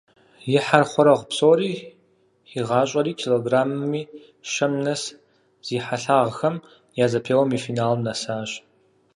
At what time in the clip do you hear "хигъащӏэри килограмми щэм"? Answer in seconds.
2.49-4.73